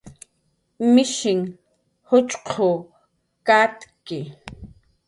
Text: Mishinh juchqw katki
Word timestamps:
Mishinh 0.93 1.45
juchqw 2.09 2.69
katki 3.47 4.19